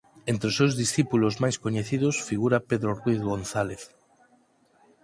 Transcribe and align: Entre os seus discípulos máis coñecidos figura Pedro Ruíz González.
Entre 0.31 0.47
os 0.49 0.57
seus 0.59 0.73
discípulos 0.83 1.33
máis 1.43 1.55
coñecidos 1.63 2.15
figura 2.29 2.63
Pedro 2.69 2.91
Ruíz 3.01 3.21
González. 3.31 3.81